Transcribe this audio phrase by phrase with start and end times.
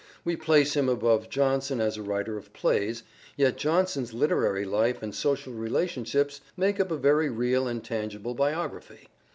[0.25, 3.03] We place him above Jonson as a writer of plays,
[3.37, 9.09] yet Jonson's literary life and social relationships make up a very real and tangible biography.